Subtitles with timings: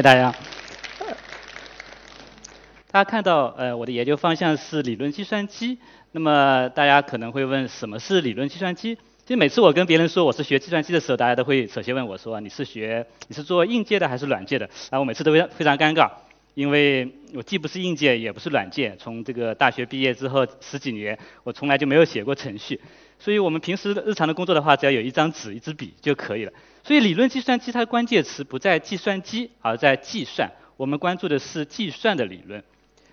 [0.00, 0.34] 谢大家。
[2.90, 5.78] 大家看到，呃，我的研究方向是理论计算机。
[6.12, 8.94] 那么大家可能会问，什么是理论计算机？
[9.26, 14.64] 其实每次我跟别人说我是学计算机的时候，大家都会首先问我说，你是学你是做硬件的还是软件的？
[14.90, 16.10] 然后我每次都非常非常尴尬，
[16.54, 18.96] 因为我既不是硬件，也不是软件。
[18.98, 22.80] 从这个大学毕业之后十几年，我从来就没有写过程序。
[23.20, 26.52] 所以我们平时日常的工作的话，只要有一张纸、一支笔就可以了。
[26.82, 30.50] 所以理论计算机它的关键词不在计算机，而在计算。
[30.78, 32.64] 我们关注的是计算的理论。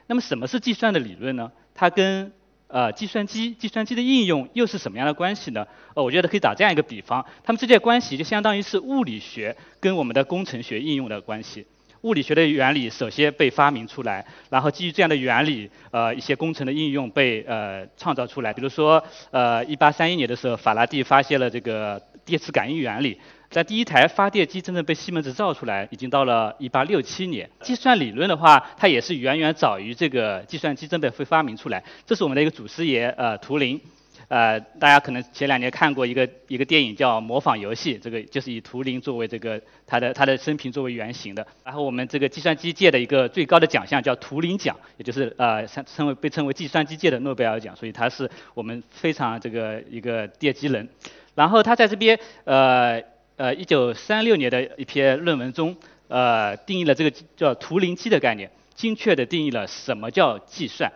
[0.08, 1.52] 那么什么是计算的理论呢？
[1.76, 2.32] 它跟
[2.70, 5.68] 呃计算机、计算机的应用又是什么样的关系呢？
[5.94, 11.68] 呃，我觉得可以打这样一个比方，它们之间的关系就相当于是物理学跟我们的工程学应用的关系。
[12.02, 18.53] 物理学的原理首先被发明出来，然后基于这样的原理，呃，一些工程的应用被呃创造出来。
[18.53, 23.20] 比如说，呃，一八三一年的时候，法拉第发现了这个电磁感应原理。
[23.50, 27.50] 在第一台发电机真正被西门子造出来，已经到了一八六七年。
[27.62, 31.81] 计算理论的话，它也是远远早于这个计算机真的被发明出来。
[32.06, 33.80] 这是我们的一个祖师爷，呃，图灵。
[34.28, 41.45] 呃，大家可能前两年看过一个一个电影叫《模仿游戏》，这个就是以图灵作为这个他的他的生平作为原型的。
[41.64, 50.88] 然后我们这个计算机界的一个最高的奖项叫图灵奖，也就是呃称称为被称为计算机界的诺贝尔奖，所以他是我们非常这个一个奠基人。
[51.36, 53.02] 然后他在这边呃。
[53.38, 60.91] 呃，一九三六年的一篇论文中，呃，定义了这个叫图灵机的概念，精确地定义了什么叫计算。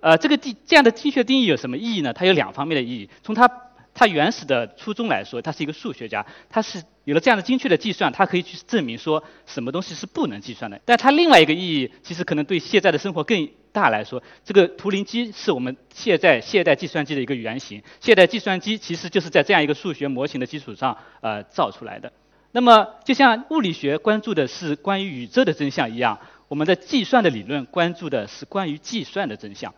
[0.00, 2.12] 呃，这个定这样的精确定义有什么意义呢？
[2.12, 3.08] 它有两方面的意义。
[3.22, 3.50] 从它
[3.94, 10.80] 它原始的初衷来说，他是一个数学家，他是有了这样的精确的计算，它可以去证明说什么东西是不能计算的。
[10.84, 17.82] 但它另外一个意义，其实可能对现在的生活更大来说，这个图灵机是我们现在现代计算机的一个原型。
[17.98, 22.12] 现代计算机其实就是在这样一个数学模型的基础上呃造出来的。
[22.52, 29.74] 那么就像物理学关注的是关于宇宙的真相一样，我们的计算的理论关注的是关于计算的真相。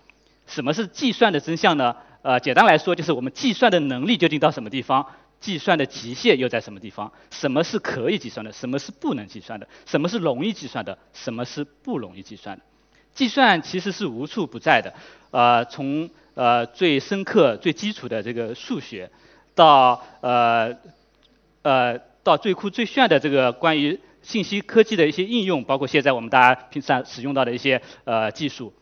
[0.50, 1.94] 什么是计算的真相呢？
[2.22, 5.06] 呃，简单来说，就是我们计算的能力究竟到什么地方，
[5.40, 7.12] 计算的极限又在什么地方？
[7.30, 8.52] 什么是可以计算的？
[8.52, 9.68] 什么是不能计算的？
[9.86, 10.98] 什么是容易计算的？
[11.12, 12.64] 什么是不容易计算的？
[13.14, 14.92] 计算其实是无处不在的，
[15.30, 19.08] 呃，从呃最深刻、最基础的这个数学，
[19.54, 20.76] 到呃
[21.62, 28.74] 呃到最酷最炫的这个关于信息科技的一些应用，包括现在我们大家平常使用到的一些呃技术。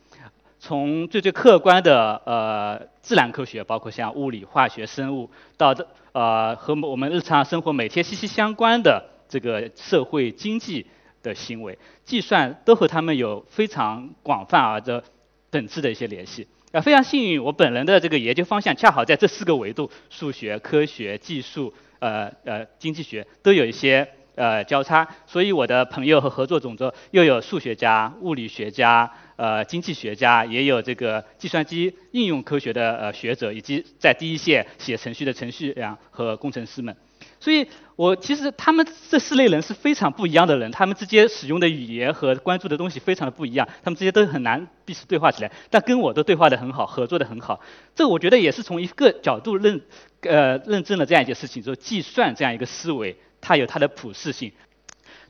[0.59, 10.85] 从最最客观的呃自然科学，包括像物理、化学、生物，到这呃和我们日常生活每天息息相关的这个社会经济
[11.23, 15.01] 的行为，计算都和他们有非常广泛而的
[15.49, 16.45] 本质的一些联系。
[16.71, 24.07] 啊，非常幸运，我本人的这个研究方向恰好在这四个维度：数学、科学、技术、呃呃经济学都有一些
[24.39, 25.07] 呃交叉。
[25.27, 29.11] 所以我的朋友和合作种子又有数学家、物理学家。
[29.35, 36.93] 呃，经济学家也有这个计算机应用科学的呃学者，以及在第一线写程序的程序员和工程师们。
[37.39, 45.49] 所以，我其实他们这四类人是非常不一样的人，他们之间使用的语言和关注的东西非常的不一样，他们之间都很难彼此对话起来。
[45.69, 47.61] 但跟我都对话的很好，合作的很好。
[47.95, 49.79] 这我觉得也是从一个角度认
[50.23, 54.51] 呃认证了这样一件事情，就计算这样一个思维，它有它的普适性。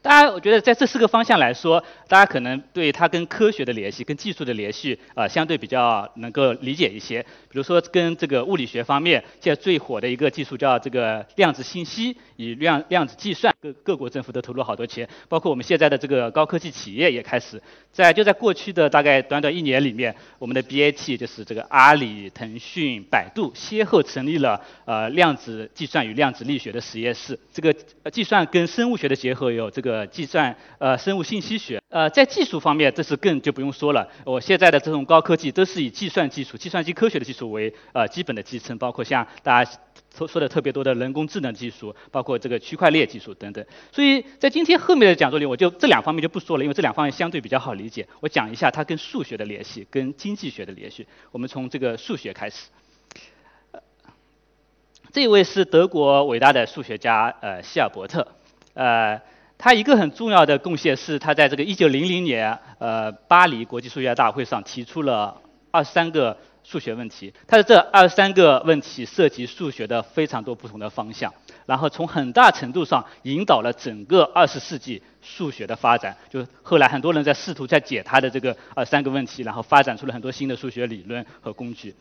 [0.01, 7.21] 当然，我觉得在这四个方向来说，大家可能对它跟科学的联系、跟技术的联系，呃，相对比较能够理解一些。
[7.49, 17.61] 比如说，跟这个物理学方面，现在最火的一个技术叫这个量子信息，以量量子计算，各各国政府都投入好多钱，包括我们现在的这个高科技企业也开始
[17.91, 27.37] 在就在过去的大概短短一年里面，我们的 BAT 就是这个阿里、腾讯、百度先后成立了呃量子计算与量子力学的实验室。
[27.51, 27.73] 这个
[28.09, 29.88] 计算跟生物学的结合有这个。
[29.89, 34.07] 呃，计算呃，生物信息学呃，在技术方面，这是更就不用说了。
[34.23, 39.71] 我现在的这种高科技都是以计算技术、计算机科学的技术为呃基本的支撑，包括像大家
[40.15, 43.65] 说说的特别多的人工智能技术，包括这个区块链技术等等。
[43.91, 48.07] 所以在今天后面的讲座里，我就这两方面就不说了，因为这两方面相对比较好理解。
[48.19, 51.07] 我讲一下它跟数学的联系，跟经济学的联系。
[51.31, 52.67] 我们从这个数学开始。
[55.11, 58.27] 这位是德国伟大的数学家呃希尔伯特
[58.75, 59.19] 呃。
[59.59, 65.35] 他一个很重要的贡献是，他在这个1900年，呃，巴黎国际数学大会上提出了
[65.69, 67.33] 二十三个数学问题。
[67.45, 71.33] 他的这二十三个问题涉及数学的非常多不同的方向，
[71.65, 76.15] 然后从很大程度上引导了整个二十世纪数学的发展。
[76.29, 81.93] 就后来很多人在试图在解他的这个二三个问题，然后发展出了很多新的数学理论和工具。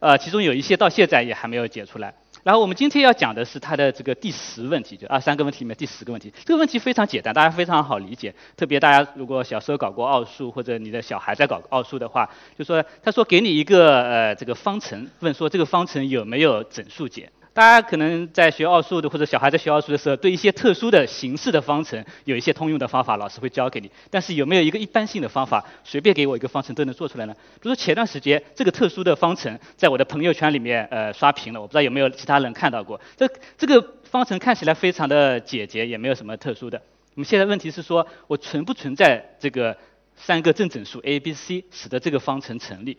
[0.00, 2.12] 呃，其中有一些到现在也还没有解出来。
[2.46, 6.32] 然后我们今天要讲的是它的这个第十问题，就二三个问题里面第十个问题。
[6.44, 8.32] 这个问题非常简单，大家非常好理解。
[8.56, 17.28] 特别大家如果小时候搞过奥数，或者你的小孩在搞奥数的话，就说他说给你一个呃这个方程，问说这个方程有没有整数解。
[17.56, 23.90] 大家可能在学奥数的，或者小孩在学奥数的时候，对一些特殊的形式的方程有一些通用的方法，老师会教给你。
[24.10, 27.32] 但是有没有一个一般性的方法，随便给我一个方程都能做出来呢？
[27.54, 33.00] 比如说前段时间这个特殊的方程在我的朋友圈里面呃刷屏了，我不知道有没有其他人看到过。
[33.16, 33.26] 这
[33.56, 36.82] 这个方程看起来非常的简洁，也没有什么特殊的。
[37.14, 39.74] 我们现在问题是说我存不存在这个
[40.14, 42.98] 三个正整数 a、b、c，使得这个方程成立？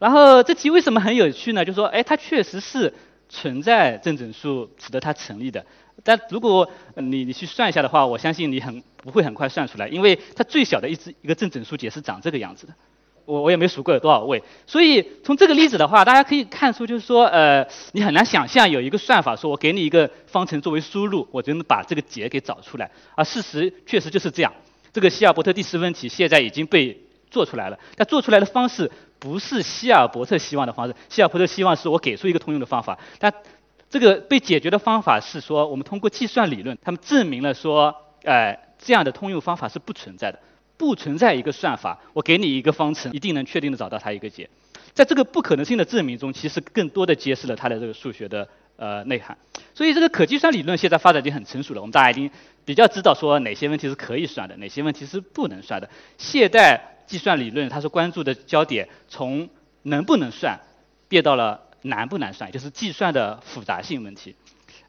[0.00, 1.64] 然后这题为什么很有趣呢？
[1.64, 2.92] 就说哎，它确实是。
[3.30, 5.64] 存在正整数使得它成立的，
[6.02, 12.74] 但如果你你去算一下的话，我相信你很不会很快算出来，因为它最小的一只一个正整数解是长这个样子的，
[13.24, 24.52] 我我也没数过有多少位，所以从这个例子的话，大家可以看出就是说，呃，你很难想象有一个算法说我给你一个方程作为输入，我就能把这个解给找出来，而事实确实就是这样，
[24.92, 27.00] 这个希尔伯特第十问题现在已经被
[27.30, 28.90] 做出来了，但做出来的方式。
[29.20, 33.32] 不是希尔伯特希望的方式，希尔伯特希望是我给出一个通用的方法，但
[33.88, 37.94] 这个被解决的方法是说，我们通过计算理论，他们证明了说，
[38.24, 40.38] 呃，这样的通用方法是不存在的，
[40.76, 44.48] 不存在一个算法，我给你一个方程，一定能确定的找到它一个解。
[44.94, 49.36] 在这个不可能性的证明中，其实更多的揭示了它的这个数学的呃内涵。
[49.74, 52.30] 所以这个可计算理论现在发展已经很成熟了，我们大家已经
[52.64, 55.88] 比较知道说哪些问题是可以算的，哪些问题是不能算的。
[56.18, 56.80] 现代
[57.10, 59.48] 计算理论，它是关注的焦点从
[59.82, 60.60] 能不能算
[61.08, 64.36] 变到了难不难算，就是计算的复杂性问题。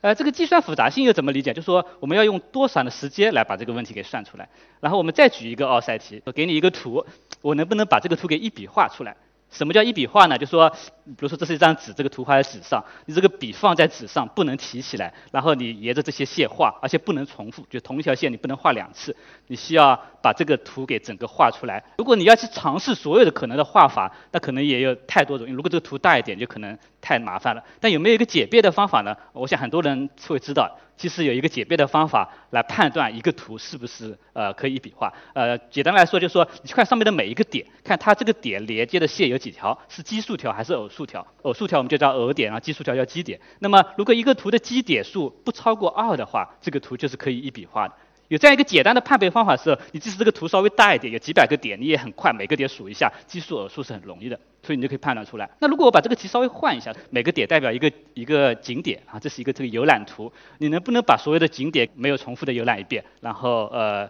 [0.01, 1.51] 呃，这个计算复杂性又怎么理解？
[1.51, 4.47] 就是说我们要用多少的时间来把这个问题给算出来。
[4.79, 7.03] 然后我们再举一个奥赛题，我给你一个图，
[7.41, 9.17] 我能不能把这个图给一笔画出来？
[9.51, 10.37] 什么叫一笔画呢？
[10.37, 10.69] 就说，
[11.05, 19.15] 比如说这是一张纸，这个图画在纸上，你这个笔放在纸上不能提起来，然后你沿着这些线画，而且不能重复，就同一条线你不能画两次，
[19.47, 21.83] 你需要把这个图给整个画出来。
[21.97, 25.45] 如果你要去尝试所有的可能的画法，那可能也有太多种。
[25.47, 27.63] 如果这个图大一点，就可能太麻烦了。
[27.79, 29.17] 但有没有一个简便的方法呢？
[29.33, 30.77] 我想很多人会知道。
[30.97, 35.11] 其实有一个简便的方法来判断一个图是不是呃可以一笔画。
[35.33, 41.25] 呃，简单来说就是说，你去看上面的每一个点，看它这个点连接的线有几条，是奇数条还是偶数条？
[41.41, 43.39] 偶数条我们就叫偶点，然后奇数条叫奇点。
[43.57, 47.95] 那么如果一个图的奇点数不超过二的话，这个图就是可以一笔画的。
[48.31, 55.49] 有这样一个简单的判别方法时候，你即使这个图稍微大一点，有几百个点，你也很快每个点数一下，奇数偶数是很容易的，所以你就可以判断出来。
[55.59, 63.03] 那如果我把这个题稍微换一下，每个点代表一个一个景点啊，这是一个这个游览图，你能不能把所有的景点没有重复的游览一遍？
[63.19, 64.09] 然后呃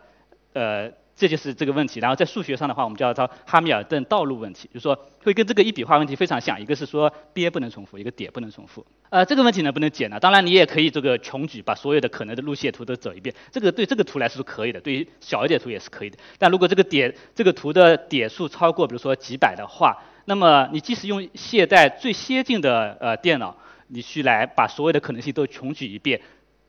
[0.54, 0.92] 呃。
[1.14, 8.84] 这就是这个问题，然后在数学上的话，我们叫它哈密尔顿道路问题，就是说会跟这个一笔画问题非常像，一个是说边不能重复，一个点不能重复。
[9.12, 10.18] 呃，这个问题能不能解呢？
[10.22, 16.18] 当然你也可以这个穷举，把所有的可能的路线图都走一遍，这个对这个图来说是可以的，对于小一点图也是可以的。
[16.40, 26.22] 但如果这个点这个图的点数超过，比如说几百的话，那么你即使用现代最先进的呃电脑，你去来把所有的可能性都穷举一遍，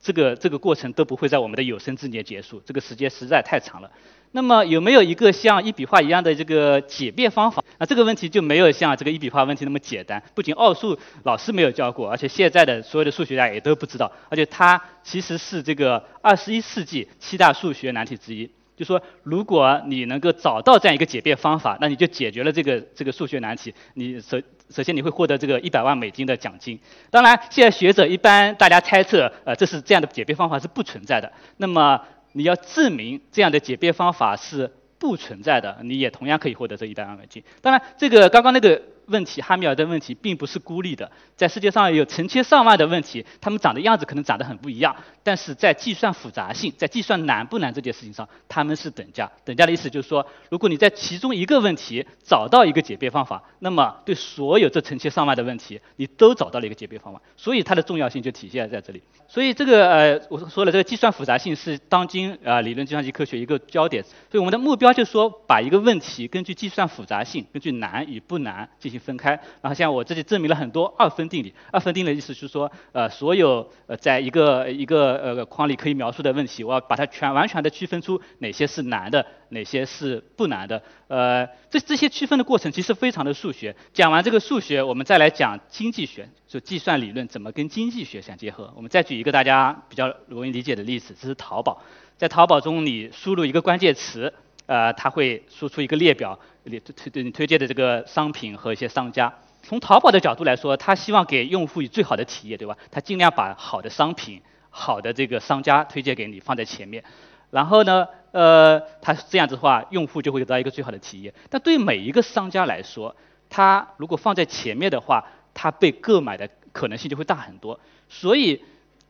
[0.03, 3.91] 这个这个过程都不会在我们的有生之年结束，这个时间实在太长了。
[4.33, 7.63] 那么有没有一个像一笔画一样的这个解辩方法？
[7.79, 10.21] 那这个问题就没有像这个一笔画问题那么简单。
[10.35, 14.11] 不仅奥数老师没有教过，而且现在的所有的数学家也都不知道。
[14.29, 18.51] 而且它其实是这个二十一世纪七大数学难题之一。
[18.75, 23.73] 就说如果你能够找到这样一个解辩方法，那你就解决了这个这个数学难题。
[23.95, 24.41] 你首
[24.73, 26.79] 首先你会获得这个一百万美金的奖金。
[27.11, 31.31] 当然，现在学者一般大家猜测，呃，这是这样的解辩方法是不存在的。
[31.59, 32.01] 那么
[32.33, 37.43] 你要证明这样的解辩方法是不存在的，你也同样可以获得这一百万美金。
[37.61, 38.81] 当然，这个刚刚那个。
[39.07, 49.31] 问题，哈密尔顿问题并不是孤立的，在世界上有成千上万的问题，它们长的样子可能长得很不一样，但是在计算复杂性，在计算难不难这件事情上，它们是等价。
[49.45, 59.03] 等价的意思就是说，如果你在其中一个问题找到一个解辩方法，那么对所有这成千上万的问题，你都找到了一个解辩方法，所以它的重要性就体现在这里。
[59.29, 64.03] 所以这个呃，我说了，这个计算复杂性是当今啊理论计算机科学一个焦点。
[64.03, 69.31] 所以我们的目标就是说，把一个问题根据计算复杂性，根据难与不难进行分开。
[69.61, 71.55] 然后像我这里证明了很多二分定理。
[71.71, 80.83] 二分定理的意思是说，呃，所有呃在一个一个呃框里可以描述的问题，我要把它全完全的区分出哪些是难的，哪些是不难的。
[81.09, 83.75] 呃，这这些区分的过程其实非常的数学。
[83.93, 88.73] 讲完这个数学，我们再来讲经济学，就计算理论怎么跟经济学相结合。
[88.77, 91.83] 我们再举一个大家比较容易理解的例子，这是淘宝。
[92.17, 94.33] 在淘宝中，你输入一个关键词，
[94.67, 99.33] 呃，它会输出一个列表，推推你推荐的这个商品和一些商家。
[99.63, 102.77] 从淘宝的角度来说，他希望给用户以最好的体验，对吧？
[102.91, 107.05] 他尽量把好的商品、好的这个商家推荐给你，放在前面。
[107.51, 111.33] 然后呢，呃，他这样子的话，用户就会得到一个最好的体验。
[111.49, 113.15] 但对每一个商家来说，
[113.49, 117.79] 他如果放在前面的话，他被购买的可能性就会大很多。
[118.09, 118.61] 所以，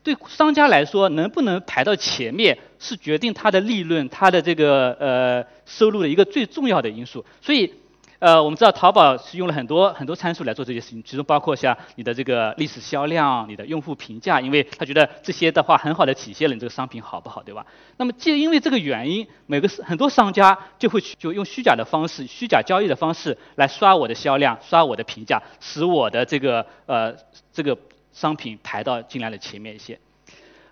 [0.02, 7.24] 对商家来说，能不能排到前面，是决定他的利润、他的这个呃收入的一个最重要的因素。
[7.40, 7.74] 所以。
[8.22, 17.66] 呃，我们知道淘宝是用了很多很多参数来做这些事情，其中包括像你的这个历史销量、你的用户评价，因为他觉得这些的话很好的体现了你这个商品好不好，对吧？
[17.96, 27.12] 那么，就因为这个原因，每个很多商家就会就用虚假的方式、虚假交易的方式来刷我的销量、刷我的评价，使我的这个呃
[27.52, 27.76] 这个
[28.12, 29.98] 商品排到进来的前面一些。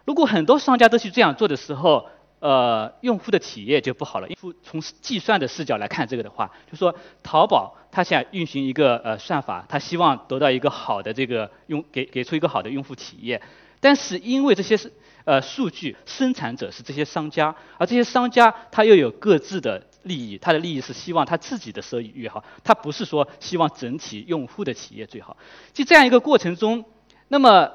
[0.05, 2.09] 如果很多商家都去这样做的时候，
[2.41, 4.27] 呃，用户的体验就不好了。
[4.27, 13.43] 用户从计算的视角来看这个的话，就说淘宝它想运行一个呃算法，它希望得到一个好的这个用给给出一个好的用户体验。
[13.79, 14.91] 但是因为这些是
[15.25, 25.37] 呃数据生产者是这些商家，而这些商家他又有各自的利益，他的利益是希望他自己的收益越好，他不是说希望整体用户的体验最好。
[25.75, 26.85] 就这样一个过程中，
[27.31, 27.71] 那么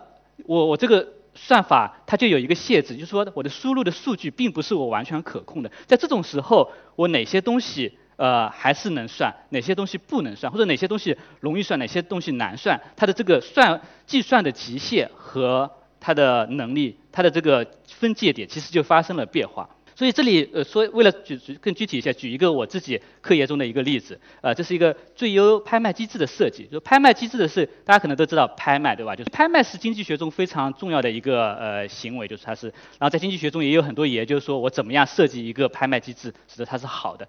[0.45, 1.15] 我我这个。
[1.37, 5.69] 算法它就有一个限制，就是说我的输入的数据并不是我完全可控的。
[5.85, 15.69] 在这种时候，我哪些东西呃还是能算，哪些东西不能算，或者哪些东西容易算，哪些东西难算，它的这个算计算的极限和
[15.99, 19.69] 它的能力，它的这个分界点其实就发生了变化。
[19.95, 26.65] 所以这里呃说，为了举举更具体一些，举一个我自己科研中的一个例子，呃，这是一个最优拍卖机制的设计。
[26.65, 29.15] 就拍卖机制的是，大家可能都知道拍卖，对吧？
[29.15, 37.25] 就是拍卖是经济学中非常重要的一个呃行为，就是它是，然后在经济学中也有很多研究说，我怎么样设计一个拍卖机制，使得它是好的。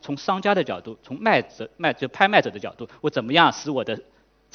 [0.00, 4.00] 从商家的角度，从卖者卖就拍卖者的角度，我怎么样使我的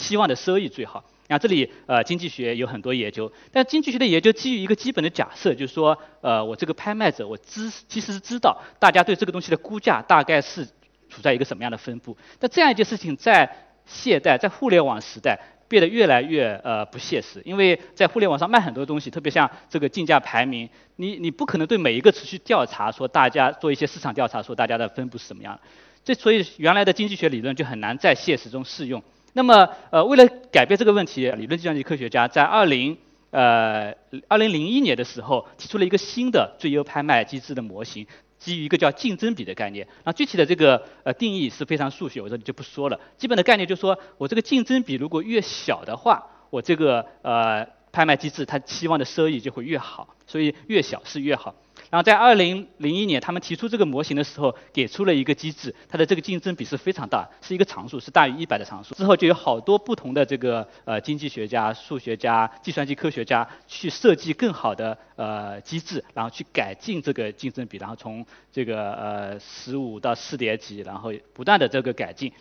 [0.02, 1.04] 期望的收益最好？
[1.28, 10.66] 那这里呃经济学有很多研究，但经济学的研究基于一个基本的假设，就是说呃我这个拍卖者我知其实是知道大家对这个东西的估价大概是
[11.08, 12.18] 处在一个什么样的分布。
[12.38, 13.50] 但这样一件事情在
[13.86, 15.40] 现代在互联网时代
[15.70, 25.58] 变得越来越呃不现实，因为在互联网上卖很多东西，特别像这个竞价排名，你你不可能对每一个持续调查说大家做一些市场调查说大家的分布是什么样，
[26.04, 29.02] 这所以原来的经济学理论就很难在现实中适用。
[29.34, 32.98] 那么，呃，为了改变这个问题，理论计算机科学家在二零
[33.30, 33.94] 呃
[34.28, 38.06] 二零零一年的时候提出了一个新的最优拍卖机制的模型，
[38.38, 39.88] 基于一个叫竞争比的概念。
[40.04, 43.00] 那具体的这个呃定义是非常数学，我这里就不说了。
[43.18, 51.56] 基本的概念就是说我这个竞争比如果越小的话，我这个呃拍卖机制它期望的收益就会越好，所以越小是越好。
[51.92, 58.96] 然后在二零零一年，他们提出这个模型的时候，给出了一个机制，它的这个竞争比是非常大，是一个常数，是大于一百的常数。
[58.96, 72.32] 之后就有好多不同的这个呃经济学家、数学家、计算机科学家去设计更好的呃机制，然后去改进这个竞争比，然后从这个呃十五到四点几，然后不断的这个改进，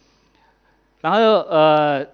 [1.01, 2.07] 然后呃。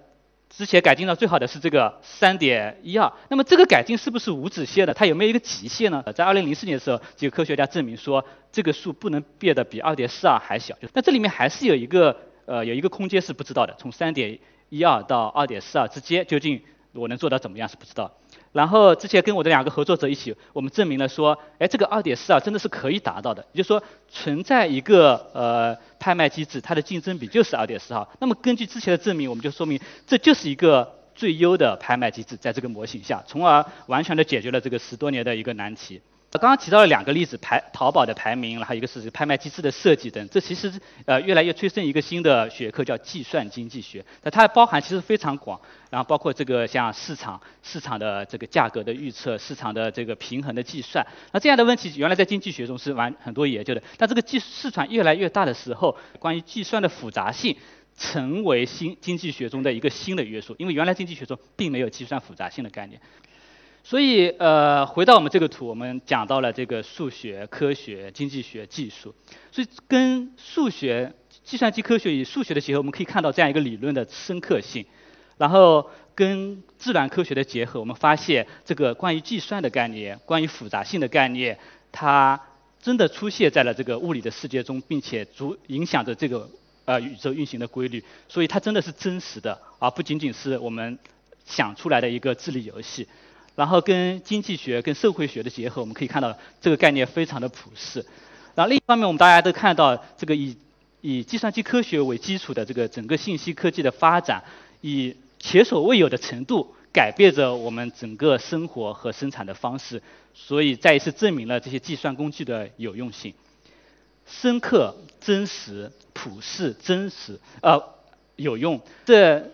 [0.57, 4.91] 之前改进到最好的是这个三点一二，那么这个改进是不是无止线的？
[4.91, 6.03] 它有没有一个极限呢？
[6.15, 10.75] 在二零零四年的时候，几个科学家证明说，这个数不能变得比二点四二还小。
[10.93, 16.59] 那这里面还是有一个呃有一个空间是不知道的，从三点一二到二点四二之间，究竟
[16.93, 18.11] 我能做到怎么样是不知道。
[18.51, 28.07] 然后之前跟我的两个合作者一起，我们证明了说，哎，这个二点四啊真的是可以达到的，也就是说存在一个呃拍卖机制，它的竞争比就是二点四二。
[28.19, 36.01] 那么根据之前的证明，我们就说明这就是一个最优的拍卖机制，在这个模型下，从而完全的解决了这个十多年的一个难题。
[36.29, 40.71] 刚刚提到了两个例子，排淘宝的排名，还有一个是拍卖机制的设计等，这其实
[41.05, 57.55] 呃越来越催生一个新的学科叫计算经济学，那它包含其实非常广，然后包括这个像市场市场的这个价格的预测，市场的这个平衡的计算，那这样的问题原来在经济学中是完很多研究的，但这个计市场越来越大的时候，关于计算的复杂性
[57.97, 63.01] 成为新经济学中的一个新的约束，因为原来经济学中并没有计算复杂性的概念。
[63.89, 69.15] 所以，呃，回到我们这个图，我们讲到了这个数学、科学、经济学、技术。
[69.49, 71.13] 所以，跟数学、
[71.45, 74.85] 计算机科学与数学的结合，我们可以看到这样一个理论的深刻性。
[75.37, 81.57] 然后，跟自然科学的结合，我们发现这个关于计算的概念、关于复杂性的概念，
[81.89, 82.37] 它
[82.81, 86.49] 真的出现在了这个物理的世界中，并且足影响着这个
[86.83, 88.03] 呃宇宙运行的规律。
[88.27, 90.99] 所以，它真的是真实的，而不仅仅是我们
[91.45, 93.07] 想出来的一个智力游戏。
[93.57, 98.05] 然后跟经济学、跟社会学的结合，我们可以看到这个概念非常的普适。
[98.53, 100.55] 然后另一方面，我们大家都看到这个以
[101.01, 104.43] 以计算机科学为基础的这个整个信息科技的发展，
[104.81, 110.03] 以前所未有的程度改变着我们整个生活和生产的方式，
[110.35, 113.33] 所以再一次证明了这些计算工具的有用性。
[114.27, 117.81] 深刻、真实、普世、真实，呃，
[118.35, 119.51] 有用，这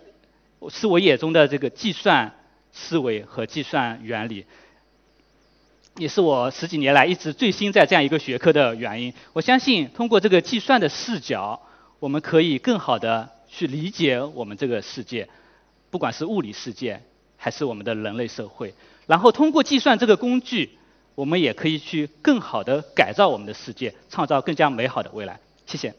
[0.67, 2.33] 是我眼中的这个计算
[2.73, 4.45] 思维和计算原理，
[5.95, 9.13] 也是我十几年来一直最新在这样一个学科的原因。
[9.31, 11.61] 我相信，通过这个计算的视角，
[11.99, 15.29] 我们可以更好的去理解我们这个世界，
[15.89, 17.01] 不管是物理世界
[17.37, 18.73] 还是我们的人类社会。
[19.07, 20.77] 然后，通过计算这个工具。
[21.15, 25.39] 我们也可以去更好的改造我们的世界，创造更加美好的未来。
[25.67, 25.93] 谢谢。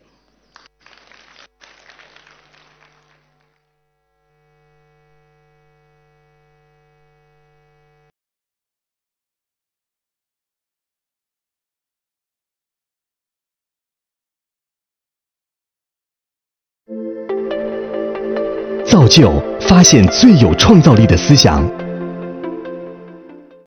[18.94, 21.83] 造就发现最有创造力的思想。